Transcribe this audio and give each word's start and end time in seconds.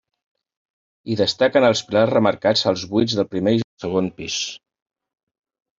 Hi 1.11 1.17
destaquen 1.19 1.67
els 1.69 1.83
pilars 1.91 2.15
remarcats 2.15 2.67
als 2.73 2.89
buits 2.95 3.19
del 3.21 3.29
primer 3.35 3.55
i 3.61 3.63
el 3.63 3.71
segon 3.87 4.13
pis. 4.21 4.43